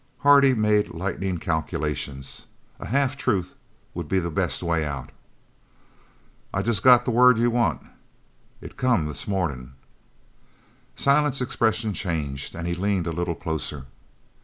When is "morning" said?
9.27-9.73